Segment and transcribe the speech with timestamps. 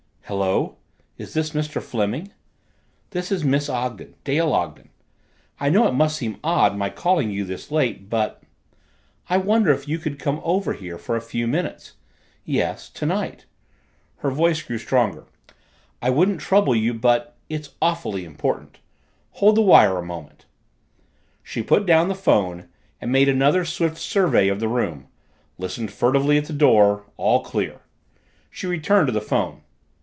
[0.25, 0.77] "Hello
[1.17, 1.81] is this Mr.
[1.81, 2.31] Fleming?
[3.09, 4.87] This is Miss Ogden Dale Ogden.
[5.59, 8.41] I know it must seem odd my calling you this late, but
[9.29, 11.95] I wonder if you could come over here for a few minutes.
[12.45, 13.43] Yes tonight."
[14.19, 15.25] Her voice grew stronger.
[16.01, 18.79] "I wouldn't trouble you but it's awfully important.
[19.31, 20.45] Hold the wire a moment."
[21.43, 22.69] She put down the phone
[23.01, 25.07] and made another swift survey of the room,
[25.57, 27.81] listened furtively at the door all clear!
[28.49, 29.63] She returned to the phone.